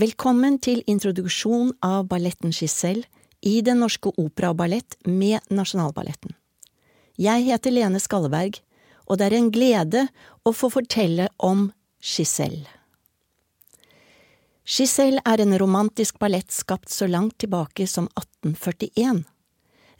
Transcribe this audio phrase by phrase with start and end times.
[0.00, 3.04] Velkommen til introduksjon av balletten Giselle
[3.44, 6.32] i Den norske opera og ballett med Nasjonalballetten.
[7.20, 8.56] Jeg heter Lene Skalleberg,
[9.04, 10.06] og det er en glede
[10.48, 11.66] å få fortelle om
[12.00, 12.64] Giselle.
[14.64, 19.26] Giselle er en romantisk ballett skapt så langt tilbake som 1841.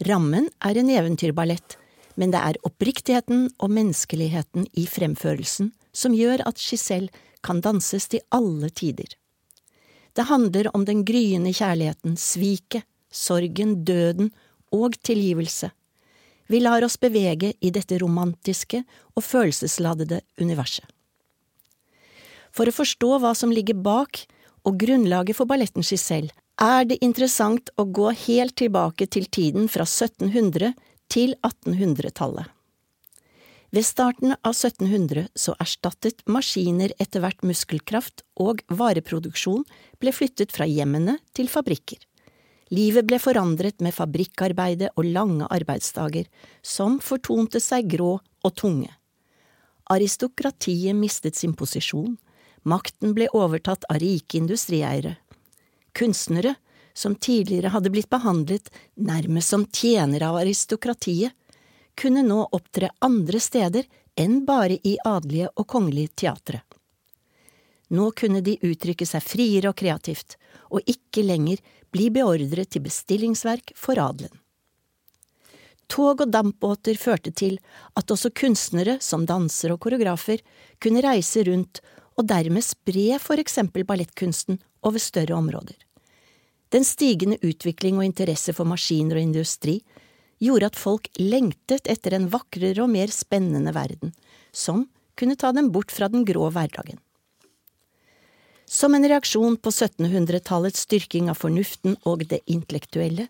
[0.08, 1.76] Rammen er en eventyrballett,
[2.16, 7.12] men det er oppriktigheten og menneskeligheten i fremførelsen som gjør at Giselle
[7.44, 9.18] kan danses til alle tider.
[10.12, 14.30] Det handler om den gryende kjærligheten, sviket, sorgen, døden
[14.72, 15.70] og tilgivelse.
[16.52, 18.82] Vi lar oss bevege i dette romantiske
[19.16, 20.84] og følelsesladede universet.
[22.52, 24.24] For å forstå hva som ligger bak
[24.68, 29.86] og grunnlaget for balletten Giselle, er det interessant å gå helt tilbake til tiden fra
[29.88, 30.74] 1700
[31.10, 32.50] til 1800-tallet.
[33.72, 39.62] Ved starten av 1700 så erstattet maskiner etter hvert muskelkraft, og vareproduksjon
[40.02, 42.02] ble flyttet fra hjemmene til fabrikker.
[42.72, 46.28] Livet ble forandret med fabrikkarbeide og lange arbeidsdager,
[46.60, 48.92] som fortonte seg grå og tunge.
[49.92, 52.18] Aristokratiet mistet sin posisjon,
[52.68, 55.16] makten ble overtatt av rike industrieiere.
[55.96, 56.58] Kunstnere,
[56.92, 58.68] som tidligere hadde blitt behandlet
[59.00, 61.32] nærmest som tjenere av aristokratiet,
[61.98, 66.62] kunne nå opptre andre steder enn bare i adelige og kongelige teatre.
[67.92, 70.38] Nå kunne de uttrykke seg friere og kreativt,
[70.72, 71.60] og ikke lenger
[71.92, 74.32] bli beordret til bestillingsverk for adelen.
[75.92, 77.58] Tog og dampbåter førte til
[77.98, 80.40] at også kunstnere som dansere og koreografer
[80.80, 81.82] kunne reise rundt
[82.16, 85.76] og dermed spre for eksempel ballettkunsten over større områder.
[86.72, 89.82] Den stigende utvikling og interesse for maskiner og industri
[90.42, 94.12] gjorde at folk lengtet etter en vakrere og mer spennende verden,
[94.50, 96.98] som kunne ta dem bort fra den grå hverdagen.
[98.66, 103.28] Som en reaksjon på 1700-tallets styrking av fornuften og det intellektuelle,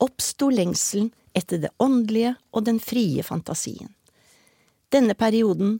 [0.00, 3.92] oppsto lengselen etter det åndelige og den frie fantasien.
[4.88, 5.76] Denne perioden,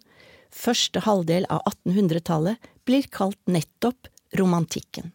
[0.52, 5.14] første halvdel av 1800-tallet, blir kalt nettopp romantikken.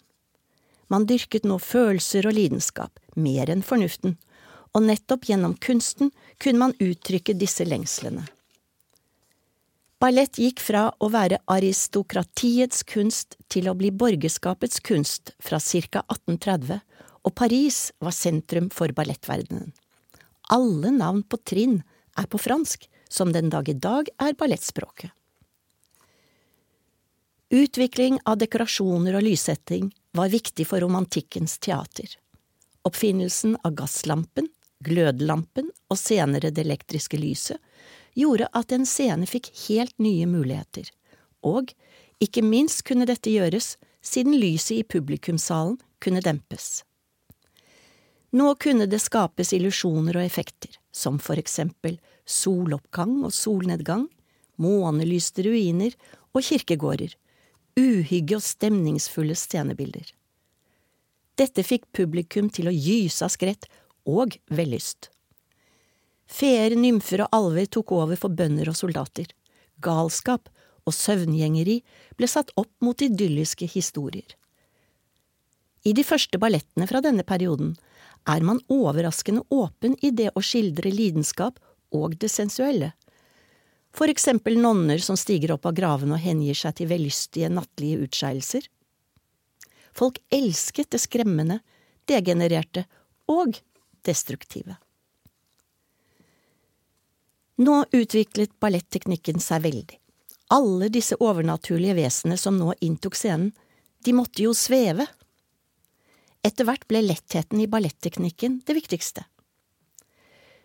[0.89, 4.17] Man dyrket nå følelser og lidenskap, mer enn fornuften,
[4.73, 6.11] og nettopp gjennom kunsten
[6.41, 8.25] kunne man uttrykke disse lengslene.
[10.03, 16.01] Ballett gikk fra å være aristokratiets kunst til å bli borgerskapets kunst fra ca.
[16.11, 16.81] 1830,
[17.23, 19.71] og Paris var sentrum for ballettverdenen.
[20.51, 21.77] Alle navn på trinn
[22.19, 25.13] er på fransk, som den dag i dag er ballettspråket.
[27.53, 32.09] Utvikling av dekorasjoner og lyssetting var viktig for romantikkens teater.
[32.83, 34.49] Oppfinnelsen av gasslampen
[34.85, 37.59] glødlampen og senere det elektriske lyset,
[38.13, 40.89] gjorde at en scene fikk helt nye muligheter,
[41.43, 41.73] og
[42.23, 46.83] ikke minst kunne dette gjøres siden lyset i publikumssalen kunne dempes.
[48.33, 54.07] Nå kunne det skapes illusjoner og effekter, som for eksempel soloppgang og solnedgang,
[54.57, 55.93] månelyste ruiner
[56.33, 57.13] og kirkegårder,
[57.77, 60.05] uhygge og stemningsfulle scenebilder.
[61.37, 63.65] Dette fikk publikum til å gyse av skrett
[64.09, 65.09] og vellyst.
[66.27, 69.27] Feer, nymfer og alver tok over for bønder og soldater.
[69.83, 70.49] Galskap
[70.87, 71.79] og søvngjengeri
[72.17, 74.35] ble satt opp mot idylliske historier.
[75.83, 77.73] I de første ballettene fra denne perioden
[78.29, 81.59] er man overraskende åpen i det å skildre lidenskap
[81.93, 82.93] og det sensuelle.
[83.93, 88.65] For eksempel nonner som stiger opp av gravene og hengir seg til vellystige nattlige utskeielser.
[89.93, 91.59] Folk elsket det skremmende,
[92.09, 92.87] degenererte
[93.29, 93.59] og
[94.05, 94.77] destruktive.
[97.55, 99.99] Nå utviklet balletteknikken seg veldig.
[100.53, 103.51] Alle disse overnaturlige vesenene som nå inntok scenen,
[104.03, 105.05] de måtte jo sveve.
[106.43, 109.23] Etter hvert ble lettheten i balletteknikken det viktigste.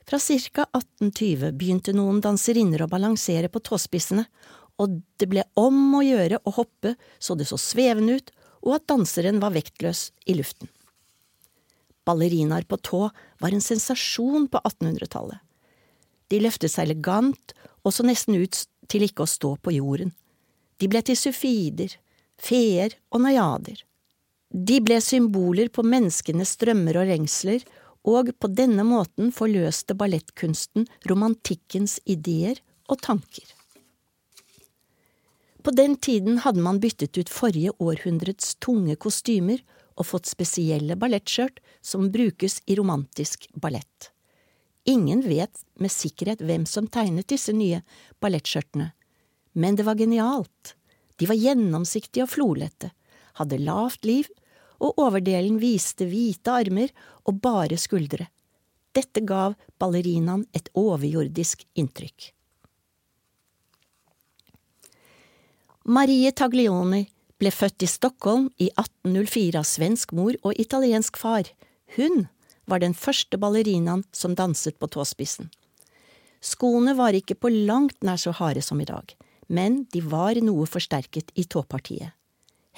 [0.09, 0.65] Fra ca.
[0.73, 4.25] 1820 begynte noen danserinner å balansere på tåspissene,
[4.81, 8.33] og det ble om å gjøre å hoppe så det så svevende ut,
[8.65, 10.73] og at danseren var vektløs i luften
[12.09, 13.03] ballerinaer på tå
[13.43, 15.39] var en sensasjon på 1800-tallet.
[16.29, 20.13] De løftet seg elegant og så nesten ut til ikke å stå på jorden.
[20.79, 21.93] De ble til sufider,
[22.41, 23.83] feer og najader.
[24.49, 27.65] De ble symboler på menneskenes drømmer og rengsler,
[28.09, 33.45] og på denne måten forløste ballettkunsten romantikkens ideer og tanker.
[35.61, 39.61] På den tiden hadde man byttet ut forrige århundrets tunge kostymer
[39.99, 44.13] og fått spesielle ballettskjørt som brukes i romantisk ballett.
[44.89, 47.83] Ingen vet med sikkerhet hvem som tegnet disse nye
[48.23, 48.93] ballettskjørtene,
[49.59, 50.75] men det var genialt.
[51.19, 52.93] De var gjennomsiktige og flolette,
[53.41, 54.31] hadde lavt liv,
[54.79, 56.93] og overdelen viste hvite armer
[57.27, 58.29] og bare skuldre.
[58.95, 62.31] Dette gav ballerinaen et overjordisk inntrykk.
[65.89, 67.03] Marie Taglioni
[67.39, 71.49] ble født i Stockholm i 1804 av svensk mor og italiensk far.
[71.97, 72.27] Hun
[72.69, 75.49] var den første ballerinaen som danset på tåspissen.
[76.45, 79.15] Skoene var ikke på langt nær så harde som i dag,
[79.49, 82.15] men de var noe forsterket i tåpartiet.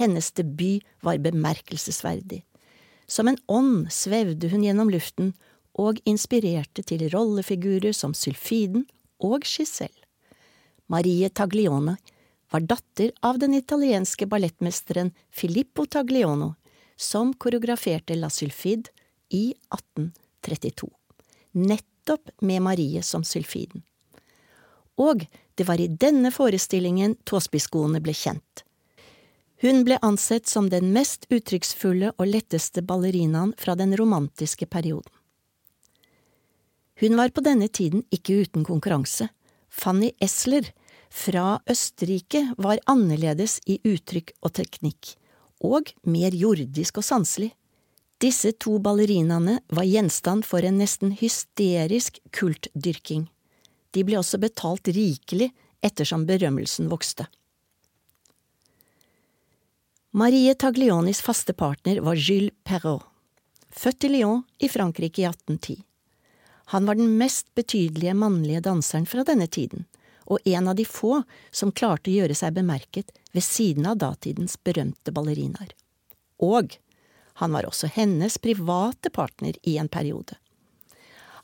[0.01, 2.45] Hennes debut var bemerkelsesverdig.
[3.11, 5.35] Som en ånd svevde hun gjennom luften
[5.77, 8.87] og inspirerte til rollefigurer som Sylfiden
[9.21, 10.07] og Giselle.
[10.91, 11.99] Marie Taglione
[12.51, 16.55] var datter av den italienske ballettmesteren Filippo Tagliono,
[16.97, 18.91] som koreograferte La Sylfide
[19.29, 20.91] i 1832,
[21.53, 23.83] nettopp med Marie som Sylfiden.
[25.01, 25.25] Og
[25.55, 28.65] det var i denne forestillingen tåspisskoene ble kjent.
[29.61, 35.13] Hun ble ansett som den mest uttrykksfulle og letteste ballerinaen fra den romantiske perioden.
[37.01, 39.31] Hun var på denne tiden ikke uten konkurranse.
[39.69, 40.69] Fanny Esler
[41.11, 45.17] fra Østerrike var annerledes i uttrykk og teknikk,
[45.61, 47.51] og mer jordisk og sanselig.
[48.21, 53.27] Disse to ballerinaene var gjenstand for en nesten hysterisk kultdyrking.
[53.91, 55.51] De ble også betalt rikelig
[55.83, 57.27] ettersom berømmelsen vokste.
[60.13, 63.07] Marie Taglionis faste partner var Jules Perrault,
[63.71, 65.77] født i Lyon i Frankrike i 1810.
[66.75, 69.87] Han var den mest betydelige mannlige danseren fra denne tiden,
[70.31, 74.57] og en av de få som klarte å gjøre seg bemerket ved siden av datidens
[74.63, 75.75] berømte ballerinaer.
[76.39, 76.77] Og
[77.43, 80.37] han var også hennes private partner i en periode.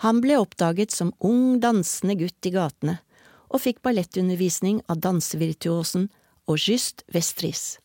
[0.05, 2.99] Han ble oppdaget som ung, dansende gutt i gatene,
[3.49, 6.11] og fikk ballettundervisning av dansevirtuosen
[6.47, 7.79] Auguste Vestris,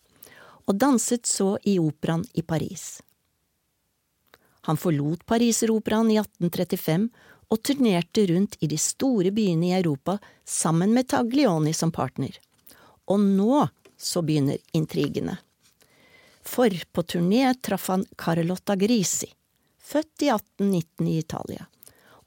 [0.67, 2.99] og danset så i operaen i Paris.
[4.67, 7.07] Han forlot Pariseroperaen i 1835
[7.51, 10.17] og turnerte rundt i de store byene i Europa
[10.47, 12.37] sammen med Taglioni som partner.
[13.11, 13.67] Og nå
[13.99, 15.37] så begynner intrigene
[16.43, 19.33] for på turné traff han Carlotta Grisi,
[19.79, 21.65] født i 1819 i Italia,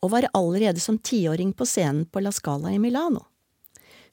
[0.01, 3.27] og var allerede som tiåring på scenen på La Scala i Milano.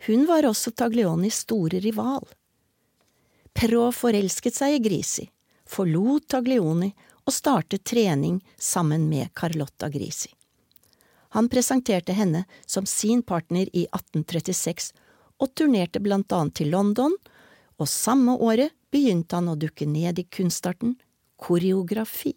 [0.08, 2.26] Hun var også Taglionis store rival.
[3.54, 5.28] Perrault forelsket seg i Grisi,
[5.68, 6.90] forlot Taglioni
[7.26, 10.32] og startet trening sammen med Carlotta Grisi.
[11.32, 14.92] Han presenterte henne som sin partner i 1836
[15.42, 17.16] og turnerte blant annet til London,
[17.80, 20.98] og samme året begynte han å dukke ned i kunstarten
[21.42, 22.36] koreografi.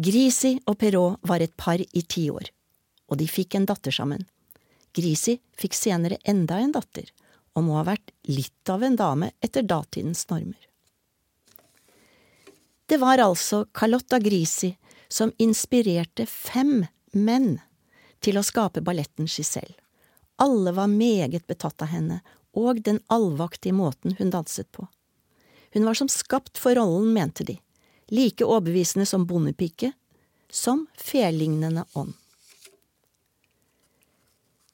[0.00, 2.50] Grisi og Perrault var et par i ti år,
[3.08, 4.26] og de fikk en datter sammen.
[4.96, 7.08] Grisi fikk senere enda en datter,
[7.54, 10.58] og må ha vært litt av en dame etter datidens normer.
[12.90, 14.72] Det var altså Carlotta Grisi
[15.10, 16.80] som inspirerte fem
[17.16, 17.58] menn
[18.20, 19.76] til å skape balletten Giselle.
[20.40, 22.20] Alle var meget betatt av henne
[22.56, 24.86] og den allvaktige måten hun danset på.
[25.74, 27.58] Hun var som skapt for rollen, mente de,
[28.10, 29.92] like overbevisende som bondepike,
[30.50, 32.16] som felignende ånd.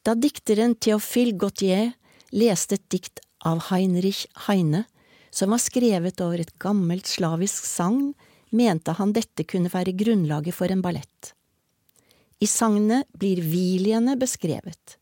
[0.06, 1.90] Da dikteren Theophile Gautier
[2.30, 4.84] leste et dikt av Heinrich Heine,
[5.30, 8.14] som var skrevet over et gammelt slavisk sagn,
[8.54, 11.35] mente han dette kunne være grunnlaget for en ballett.
[12.38, 14.98] I sagnet blir viliene beskrevet.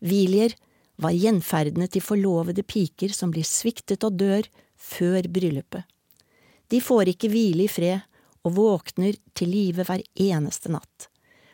[0.00, 0.56] Vilier
[1.00, 5.84] var gjenferdene til forlovede piker som blir sviktet og dør før bryllupet.
[6.70, 8.02] De får ikke hvile i fred
[8.46, 11.08] og våkner til live hver eneste natt.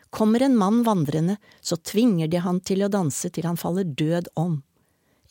[0.09, 4.31] Kommer en mann vandrende, så tvinger de han til å danse til han faller død
[4.39, 4.61] om.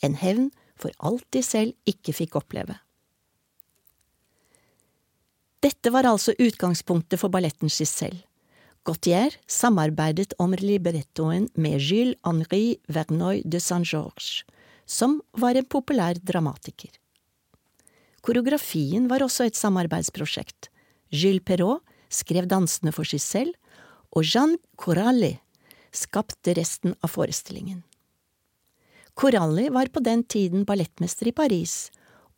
[0.05, 2.77] En hevn for alt de selv ikke fikk oppleve.
[5.65, 8.26] Dette var altså utgangspunktet for balletten Giselle.
[8.87, 14.45] Gautier samarbeidet om librettoen med Gilles-Henri-Vernoy de Saint-Georges,
[14.87, 16.93] som var en populær dramatiker.
[18.23, 20.71] Koreografien var også et samarbeidsprosjekt.
[21.11, 23.59] Gilles Perrault skrev dansene for seg selv,
[24.15, 25.35] og Jean Coralli
[25.91, 27.83] skapte resten av forestillingen.
[29.19, 31.89] Coralli var på den tiden ballettmester i Paris,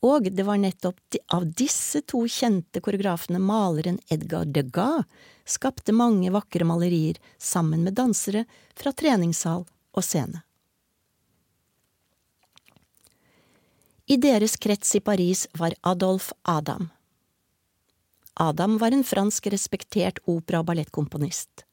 [0.04, 5.08] og det var nettopp av disse to kjente koreografene maleren Edgar Degas
[5.48, 8.44] skapte mange vakre malerier sammen med dansere
[8.78, 10.44] fra treningssal og scene.
[14.08, 16.88] I deres krets i Paris var Adolf Adam.
[18.40, 21.66] Adam var en fransk respektert opera- og ballettkomponist.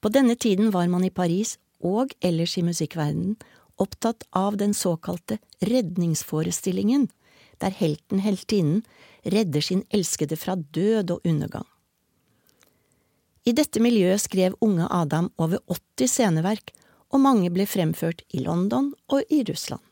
[0.00, 3.34] På denne tiden var man i Paris og ellers i musikkverdenen
[3.82, 7.08] opptatt av den såkalte redningsforestillingen,
[7.60, 8.82] der helten heltinnen
[9.24, 11.66] redder sin elskede fra død og undergang.
[13.46, 16.72] I dette miljøet skrev unge Adam over 80 sceneverk,
[17.14, 19.82] og mange ble fremført i London og i Russland.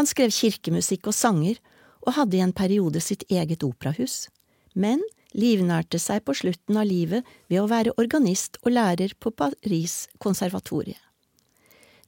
[0.00, 1.58] Han skrev kirkemusikk og sanger,
[2.02, 4.26] og hadde i en periode sitt eget operahus,
[4.74, 5.04] men
[5.38, 10.98] livnærte seg på slutten av livet ved å være organist og lærer på Paris konservatorie.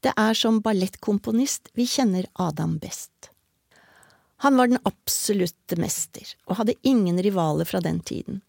[0.05, 3.31] Det er som ballettkomponist vi kjenner Adam best.
[4.45, 8.43] Han var den absolutte mester, og hadde ingen rivaler fra den tiden.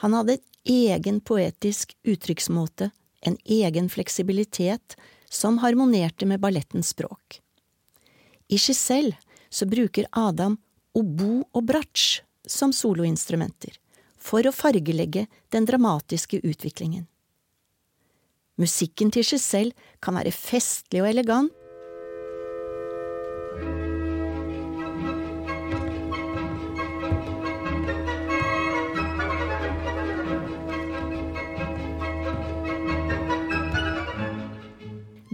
[0.00, 2.88] Han hadde en egen poetisk uttrykksmåte,
[3.20, 4.96] en egen fleksibilitet
[5.28, 7.42] som harmonerte med ballettens språk.
[8.48, 9.18] I Giselle
[9.50, 10.56] så bruker Adam
[10.96, 13.76] obo og bratsj som soloinstrumenter,
[14.16, 17.04] for å fargelegge den dramatiske utviklingen.
[18.56, 21.52] Musikken til Giselle kan være festlig og elegant,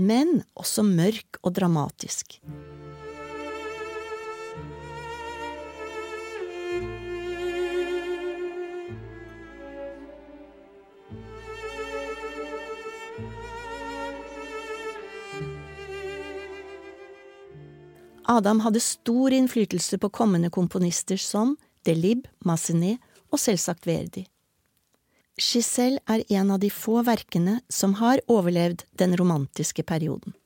[0.03, 2.41] men også mørk og dramatisk.
[18.25, 23.03] Adam hadde stor innflytelse på kommende komponister som Delib, Massenet
[23.33, 24.27] og selvsagt Verdi.
[25.41, 30.37] Giselle er en av de få verkene som har overlevd den romantiske perioden.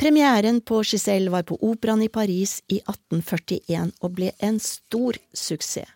[0.00, 5.88] Premieren på Giselle var på Operaen i Paris i 1841 og ble en stor suksess.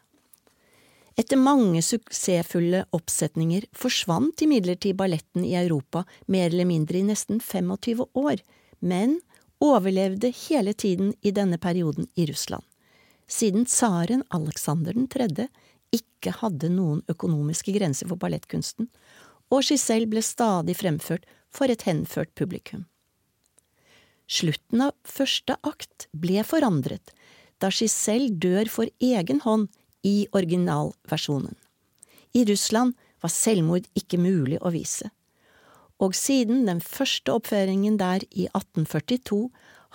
[1.16, 8.02] Etter mange suksessfulle oppsetninger forsvant imidlertid balletten i Europa mer eller mindre i nesten 25
[8.18, 8.42] år,
[8.82, 9.20] men
[9.64, 12.64] overlevde hele tiden i denne perioden i Russland,
[13.26, 15.48] siden tsaren Aleksander 3.
[15.94, 18.90] ikke hadde noen økonomiske grenser for ballettkunsten,
[19.52, 22.84] og Giselle ble stadig fremført for et henført publikum.
[24.26, 27.12] Slutten av første akt ble forandret
[27.62, 29.68] da Giselle dør for egen hånd
[30.04, 31.54] i originalversjonen.
[32.34, 35.12] I Russland var selvmord ikke mulig å vise
[36.02, 39.48] og siden den første oppføringen der i 1842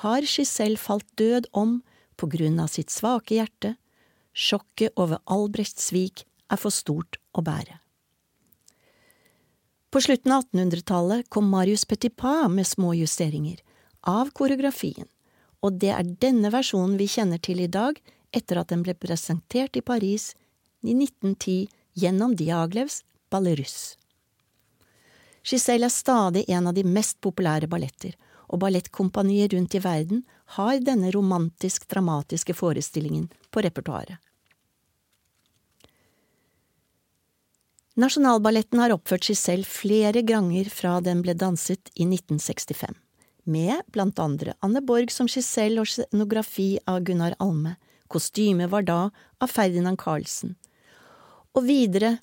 [0.04, 1.80] har Giselle falt død om
[2.20, 3.76] på grunn av sitt svake hjerte,
[4.34, 7.80] sjokket over Albrechts svik er for stort å bære.
[9.90, 13.62] På slutten av 1800-tallet kom Marius Petipa med små justeringer
[14.08, 15.08] av koreografien,
[15.66, 17.98] og det er denne versjonen vi kjenner til i dag
[18.36, 20.32] etter at den ble presentert i Paris
[20.86, 21.68] i 1910
[22.00, 23.02] gjennom Diaglevs
[23.34, 23.99] Ballerus.
[25.44, 28.16] Giselle er stadig en av de mest populære balletter,
[28.50, 30.24] og ballettkompanier rundt i verden
[30.58, 34.18] har denne romantisk-dramatiske forestillingen på repertoaret.
[38.00, 42.96] Nasjonalballetten har oppført Giselle flere ganger fra den ble danset i 1965,
[43.44, 47.76] med blant andre Anne Borg som Giselle og scenografi av Gunnar Alme,
[48.08, 49.00] kostymet var da
[49.44, 50.56] av Ferdinand Carlsen.
[51.58, 52.18] Og videre,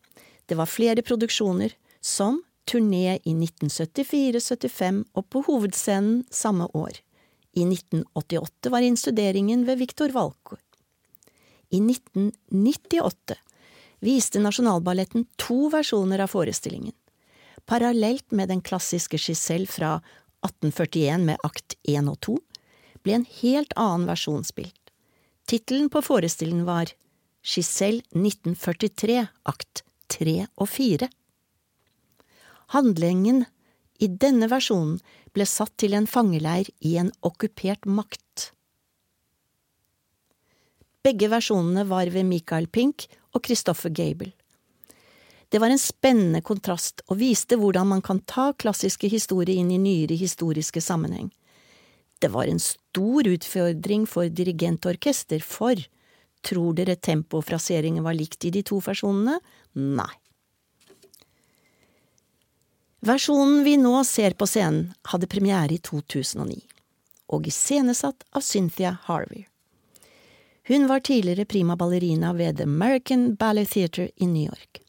[0.48, 7.00] det var flere produksjoner, som turné i 1974–75 og på hovedscenen samme år.
[7.56, 10.58] I 1988 var innstuderingen ved Viktor Valko.
[11.70, 13.38] I 1998
[14.04, 16.94] viste Nasjonalballetten to versjoner av forestillingen.
[17.66, 19.96] Parallelt med den klassiske Giselle fra
[20.44, 22.36] 1841 med akt 1 og 2,
[23.02, 24.92] ble en helt annen versjon spilt.
[25.46, 26.92] Tittelen på forestillingen var
[27.46, 29.82] Giselle 1943, akt
[30.12, 31.08] 3 og 4.
[32.74, 33.44] Handlingen
[34.02, 34.98] i denne versjonen
[35.36, 38.50] ble satt til en fangeleir i en okkupert makt.
[41.06, 43.06] Begge versjonene var ved Michael Pink
[43.36, 44.32] og Christopher Gable.
[45.48, 49.78] Det var en spennende kontrast og viste hvordan man kan ta klassiske historier inn i
[49.78, 51.30] nyere historiske sammenheng.
[52.18, 55.78] Det var en stor utfordring for dirigent og orkester, for
[56.46, 59.38] tror dere tempofraseringen var likt i de to versjonene?
[59.76, 60.14] Nei.
[63.06, 66.56] Versjonen vi nå ser på scenen, hadde premiere i 2009,
[67.30, 69.44] og iscenesatt av Cynthia Harvey.
[70.66, 74.80] Hun var tidligere prima ballerina ved The American Ballet Theatre i New York.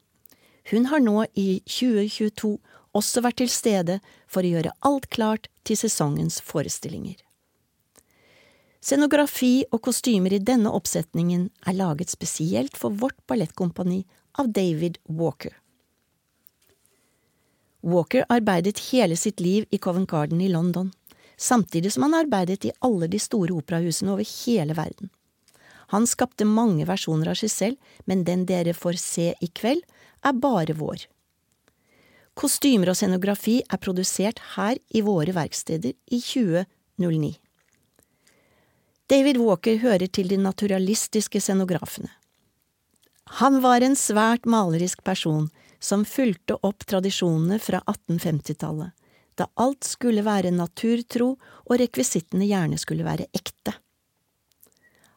[0.71, 2.55] Hun har nå i 2022
[2.97, 7.21] også vært til stede for å gjøre alt klart til sesongens forestillinger.
[8.81, 14.01] Scenografi og kostymer i denne oppsetningen er laget spesielt for vårt ballettkompani
[14.41, 15.53] av David Walker.
[17.81, 20.91] Walker arbeidet hele sitt liv i Covent Garden i London,
[21.37, 25.09] samtidig som han arbeidet i alle de store operahusene over hele verden.
[25.93, 29.85] Han skapte mange versjoner av seg selv, men den dere får se i kveld,
[30.25, 31.05] er bare vår.
[32.37, 37.31] Kostymer og scenografi er produsert her i våre verksteder i 2009.
[39.07, 42.11] David Walker hører til de naturalistiske scenografene.
[43.39, 45.47] Han var en svært malerisk person
[45.79, 48.93] som fulgte opp tradisjonene fra 1850-tallet,
[49.37, 53.75] da alt skulle være naturtro og rekvisittene gjerne skulle være ekte.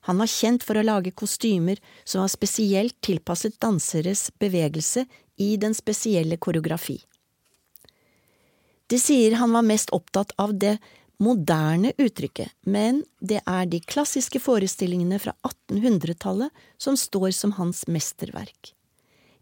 [0.08, 5.04] Han var kjent for å lage kostymer som var spesielt tilpasset danseres bevegelse
[5.40, 6.98] i den spesielle koreografi.
[8.90, 10.78] De sier han var mest opptatt av det
[11.20, 18.72] moderne uttrykket, men det er de klassiske forestillingene fra 1800-tallet som står som hans mesterverk.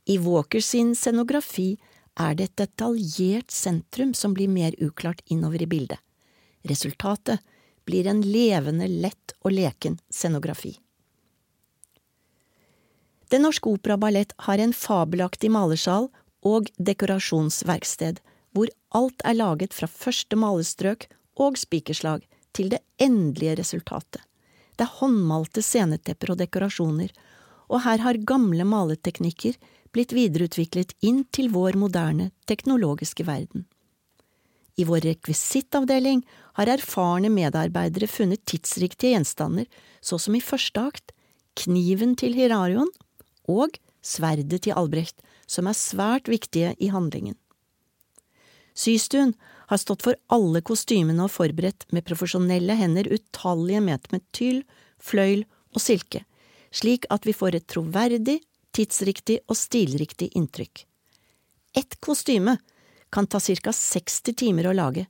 [0.09, 1.75] I Walker sin scenografi
[2.17, 6.01] er det et detaljert sentrum som blir mer uklart innover i bildet.
[6.65, 7.45] Resultatet
[7.85, 10.79] blir en levende, lett og leken scenografi.
[13.29, 16.09] Den Norske Opera Ballett har en fabelaktig malersal
[16.41, 18.25] og dekorasjonsverksted,
[18.57, 21.05] hvor alt er laget fra første malestrøk
[21.37, 22.25] og spikerslag
[22.57, 24.25] til det endelige resultatet.
[24.73, 27.13] Det er håndmalte scenetepper og dekorasjoner,
[27.69, 29.59] og her har gamle maleteknikker
[29.99, 33.67] blitt videreutviklet inn til vår moderne teknologiske verden.
[34.79, 36.23] I vår rekvisittavdeling
[36.55, 39.67] har erfarne medarbeidere funnet tidsriktige gjenstander,
[40.01, 41.11] så som i første akt,
[41.59, 42.93] kniven til Hirarion
[43.51, 43.75] og
[44.07, 45.19] sverdet til Albrecht,
[45.51, 47.35] som er svært viktige i handlingen.
[48.79, 49.33] Systuen
[49.73, 54.63] har stått for alle kostymene og forberedt med profesjonelle hender utallige meter med tyll,
[55.03, 55.43] fløyl
[55.75, 56.23] og silke,
[56.71, 58.39] slik at vi får et troverdig,
[58.79, 60.85] tidsriktig og stilriktig inntrykk.
[61.77, 62.57] Ett kostyme
[63.11, 65.07] kan ta ca 60 timer å lage,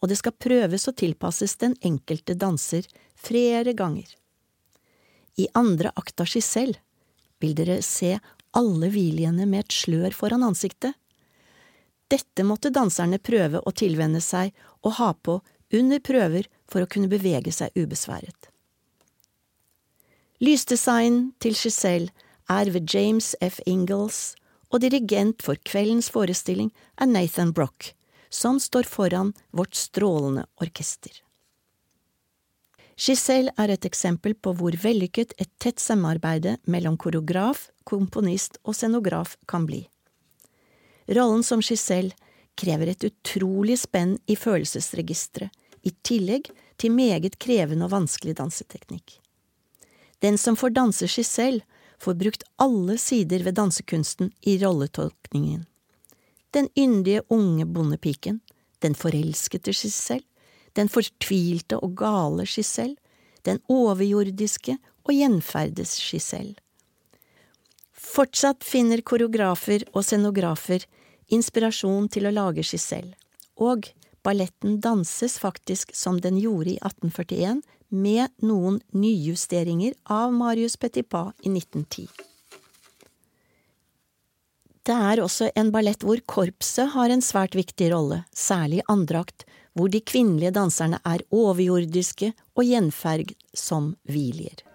[0.00, 4.08] og det skal prøves og tilpasses den enkelte danser flere ganger.
[5.36, 6.80] I andre akt av Giselle
[7.40, 8.16] vil dere se
[8.56, 10.96] alle hviljene med et slør foran ansiktet,
[12.10, 14.50] dette måtte danserne prøve å tilvenne seg
[14.82, 15.36] og ha på
[15.78, 18.48] under prøver for å kunne bevege seg ubesværet.
[20.42, 22.10] Lysdesign til Giselle
[22.50, 23.60] er ved James F.
[23.66, 24.34] Ingalls,
[24.70, 27.92] og dirigent for kveldens forestilling er Nathan Brock,
[28.30, 31.12] som står foran vårt strålende orkester.
[33.00, 39.38] Giselle er et eksempel på hvor vellykket et tett samarbeide mellom koreograf, komponist og scenograf
[39.48, 39.86] kan bli.
[41.08, 42.12] Rollen som Giselle
[42.60, 45.48] krever et utrolig spenn i følelsesregisteret,
[45.80, 49.14] i tillegg til meget krevende og vanskelig danseteknikk.
[50.20, 51.64] Den som får danse Giselle,
[52.00, 55.66] får brukt alle sider ved dansekunsten i rolletolkningen.
[56.50, 58.40] Den yndige unge bondepiken,
[58.78, 60.26] den forelskede Giselle,
[60.72, 62.96] den fortvilte og gale Giselle,
[63.44, 66.56] den overjordiske og gjenferdes Giselle.
[67.92, 70.86] Fortsatt finner koreografer og scenografer
[71.30, 73.14] inspirasjon til å lage Giselle,
[73.60, 73.90] og
[74.24, 81.50] balletten danses faktisk som den gjorde i 1841, med noen nyjusteringer av Marius Petipa i
[81.52, 82.08] 1910.
[84.86, 89.44] Det er også en ballett hvor korpset har en svært viktig rolle, særlig i andrakt,
[89.76, 94.69] hvor de kvinnelige danserne er overjordiske og gjenferg som hvilier.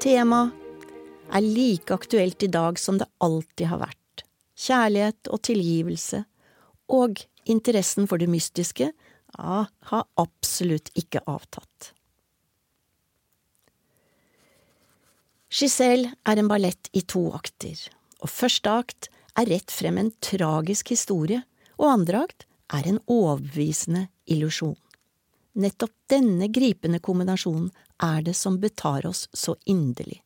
[0.00, 0.54] Temaet
[1.28, 4.22] er like aktuelt i dag som det alltid har vært.
[4.56, 6.22] Kjærlighet og tilgivelse,
[6.88, 8.90] og interessen for det mystiske,
[9.36, 9.58] ja,
[9.90, 11.90] har absolutt ikke avtatt.
[15.52, 17.76] Giselle er en ballett i to akter,
[18.24, 21.42] og første akt er rett frem en tragisk historie,
[21.76, 24.78] og andre akt er en overbevisende illusjon.
[25.60, 27.68] Nettopp denne gripende kombinasjonen
[28.02, 30.22] er det som betar oss så inderlig.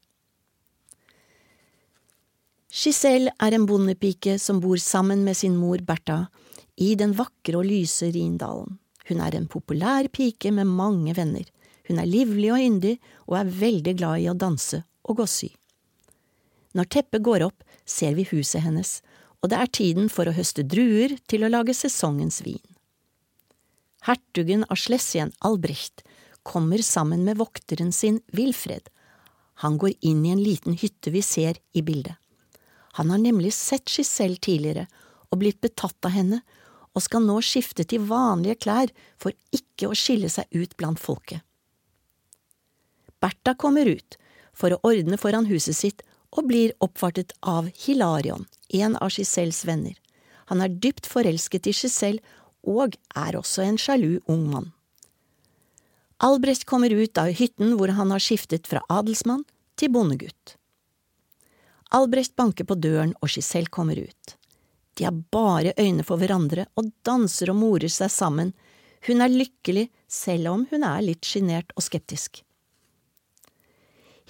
[2.75, 6.25] Giselle er en bondepike som bor sammen med sin mor Bertha
[6.75, 8.81] i den vakre og lyse Rindalen.
[9.09, 11.45] Hun er en populær pike med mange venner.
[11.89, 12.97] Hun er livlig og yndig
[13.29, 15.51] og er veldig glad i å danse og gå sy.
[16.75, 18.97] Når teppet går opp, ser vi huset hennes,
[19.45, 22.63] og det er tiden for å høste druer til å lage sesongens vin.
[24.09, 26.03] Hertugen av Schlesien, Albrecht,
[26.45, 28.89] kommer sammen med vokteren sin Wilfred.
[29.65, 32.15] Han går inn i en liten hytte vi ser i bildet.
[32.95, 34.87] Han har nemlig sett Giselle tidligere
[35.33, 36.45] og blitt betatt av henne,
[36.95, 41.43] og skal nå skifte til vanlige klær for ikke å skille seg ut blant folket.
[43.19, 44.19] Bertha kommer ut
[44.55, 49.99] for å ordne foran huset sitt og blir oppvartet av Hilarion, en av Giselles venner.
[50.53, 52.23] Han er dypt forelsket i Giselle
[52.63, 54.71] og er også en sjalu ung mann.
[56.17, 59.45] Albrecht kommer ut av hytten hvor han har skiftet fra adelsmann
[59.79, 60.57] til bondegutt.
[61.95, 64.37] Albrecht banker på døren, og Giselle kommer ut.
[64.95, 68.53] De har bare øyne for hverandre og danser og morer seg sammen.
[69.07, 72.43] Hun er lykkelig, selv om hun er litt sjenert og skeptisk.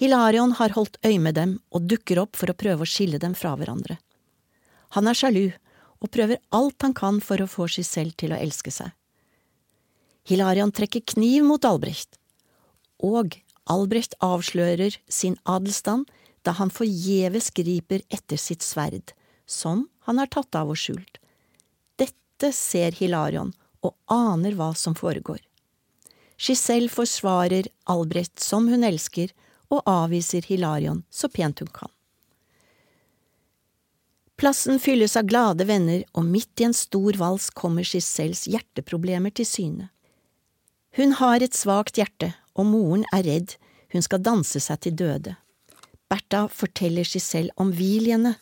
[0.01, 3.37] Hilarion har holdt øye med dem og dukker opp for å prøve å skille dem
[3.37, 3.97] fra hverandre.
[4.97, 5.45] Han er sjalu
[6.03, 8.91] og prøver alt han kan for å få Giselle til å elske seg.
[10.25, 12.17] Hilarion trekker kniv mot Albrecht,
[12.97, 13.35] og
[13.69, 16.09] Albrecht avslører sin adelsstand
[16.45, 19.13] da han forgjeves griper etter sitt sverd,
[19.45, 21.19] som han har tatt av og skjult.
[22.01, 23.53] Dette ser Hilarion
[23.85, 25.41] og aner hva som foregår.
[26.41, 29.29] Giselle forsvarer Albrecht som hun elsker,
[29.69, 31.89] og avviser Hilarion så pent hun kan.
[34.37, 39.47] Plassen fylles av glade venner, og midt i en stor vals kommer Giselles hjerteproblemer til
[39.47, 39.89] syne.
[40.95, 43.55] Hun har et svakt hjerte, og moren er redd
[43.95, 45.35] hun skal danse seg til døde.
[46.11, 48.35] Bertha forteller Giselle om Viljene,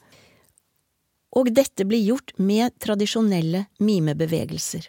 [1.34, 4.86] og dette blir gjort med tradisjonelle mimebevegelser.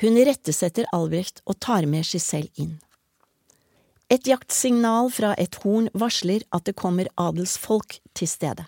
[0.00, 2.78] Hun irettesetter Albrecht og tar med Giselle inn.
[4.10, 8.66] Et jaktsignal fra et horn varsler at det kommer adelsfolk til stedet.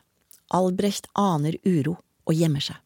[0.55, 1.97] Albrecht aner uro
[2.29, 2.77] og gjemmer seg.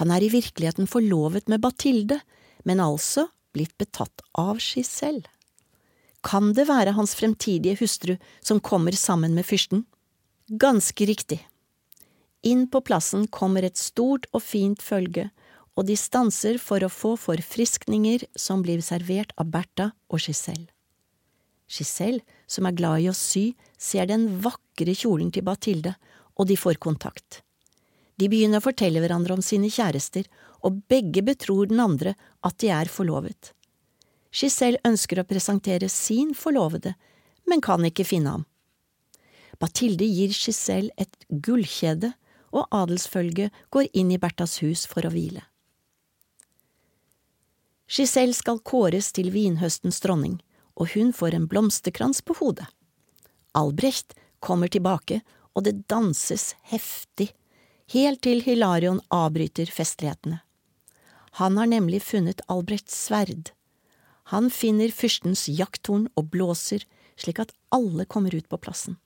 [0.00, 2.20] Han er i virkeligheten forlovet med Bathilde,
[2.68, 5.26] men altså blitt betatt av Giselle.
[6.24, 9.86] Kan det være hans fremtidige hustru som kommer sammen med fyrsten?
[10.48, 11.40] Ganske riktig.
[12.46, 15.28] Inn på plassen kommer et stort og fint følge,
[15.78, 20.68] og de stanser for å få forfriskninger som blir servert av Bertha og Giselle.
[21.68, 25.94] Giselle, som er glad i å sy, ser den vakre kjolen til Bathilde,
[26.38, 27.42] og de får kontakt.
[28.18, 30.26] De begynner å fortelle hverandre om sine kjærester,
[30.64, 32.14] og begge betror den andre
[32.46, 33.52] at de er forlovet.
[34.34, 36.94] Giselle ønsker å presentere sin forlovede,
[37.48, 38.46] men kan ikke finne ham.
[39.58, 42.12] Bathilde gir Giselle et gullkjede
[42.54, 45.42] og adelsfølget går inn i Berthas hus for å hvile.
[47.88, 50.36] Giselle skal kåres til vinhøstens dronning,
[50.76, 52.68] og hun får en blomsterkrans på hodet.
[53.56, 54.12] Albrecht
[54.44, 55.22] kommer tilbake,
[55.56, 57.32] og det danses heftig,
[57.90, 60.42] helt til Hilarion avbryter festlighetene.
[61.36, 63.50] Han har nemlig funnet Albrechts sverd.
[64.32, 66.84] Han finner fyrstens jakthorn og blåser,
[67.16, 68.98] slik at alle kommer ut på plassen.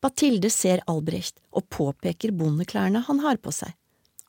[0.00, 3.72] Bathilde ser Albrecht og påpeker bondeklærne han har på seg.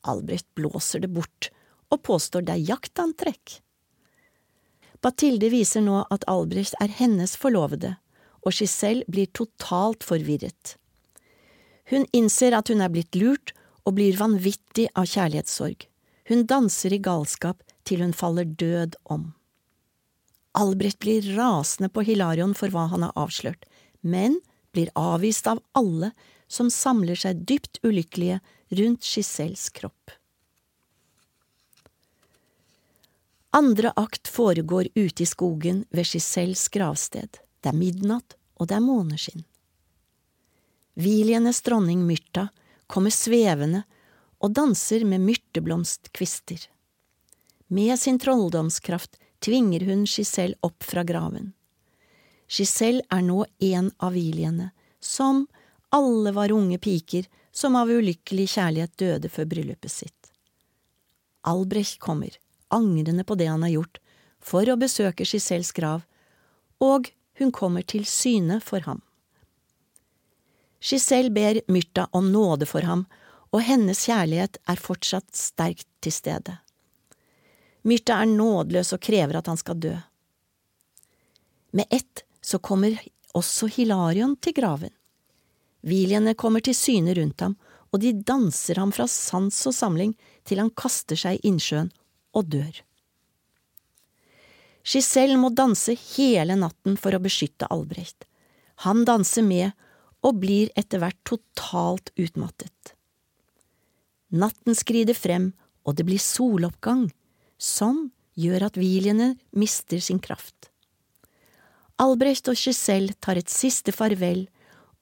[0.08, 1.52] Albrecht blåser det bort
[1.92, 3.60] og påstår det er jaktantrekk.
[5.02, 7.96] Bathilde viser nå at Albrecht er hennes forlovede,
[8.46, 10.76] og Giselle blir totalt forvirret.
[11.92, 15.91] Hun innser at hun er blitt lurt og blir vanvittig av kjærlighetssorg.
[16.32, 19.34] Hun danser i galskap til hun faller død om.
[20.56, 23.66] Albrecht blir rasende på Hilarion for hva han har avslørt,
[24.00, 24.38] men
[24.72, 26.14] blir avvist av alle
[26.48, 28.40] som samler seg dypt ulykkelige
[28.80, 30.16] rundt Giselles kropp.
[33.52, 37.44] Andre akt foregår ute i skogen ved Giselles gravsted.
[37.60, 39.44] Det er midnatt, og det er måneskinn.
[40.96, 42.54] Viljenes dronning Myrta
[42.88, 43.84] kommer svevende
[44.42, 46.68] og danser med myrteblomstkvister.
[47.72, 51.54] Med sin trolldomskraft tvinger hun Giselle opp fra graven.
[52.52, 55.46] Giselle er nå en av Viliene, som
[55.90, 60.32] alle var unge piker som av ulykkelig kjærlighet døde før bryllupet sitt.
[61.48, 62.36] Albrecht kommer,
[62.70, 64.02] angrende på det han har gjort,
[64.42, 66.04] for å besøke Giselles grav,
[66.82, 69.02] og hun kommer til syne for ham.
[70.82, 73.06] Giselle ber Myrta om nåde for ham,
[73.52, 76.58] og hennes kjærlighet er fortsatt sterkt til stede.
[77.88, 79.96] Myrta er nådeløs og krever at han skal dø.
[81.72, 82.98] Med ett så kommer
[83.38, 84.94] også Hilarion til graven.
[85.82, 87.56] Viljene kommer til syne rundt ham,
[87.92, 90.14] og de danser ham fra sans og samling
[90.48, 91.90] til han kaster seg i innsjøen
[92.38, 92.82] og dør.
[94.88, 98.26] Giselle må danse hele natten for å beskytte Albrecht.
[98.88, 99.76] Han danser med
[100.26, 102.96] og blir etter hvert totalt utmattet.
[104.32, 105.52] Natten skrider frem,
[105.84, 107.10] og det blir soloppgang,
[107.60, 110.70] som gjør at Viljene mister sin kraft.
[112.02, 114.48] Albrecht og Giselle tar et siste farvel,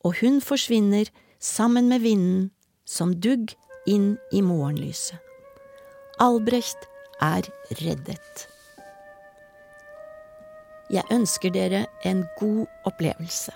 [0.04, 2.50] og hun forsvinner sammen med vinden
[2.90, 3.54] som dugg
[3.88, 5.20] inn i morgenlyset.
[6.20, 6.90] Albrecht
[7.24, 7.46] er
[7.80, 8.48] reddet.
[10.90, 13.54] Jeg ønsker dere en god opplevelse.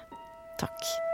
[0.61, 1.12] Takk.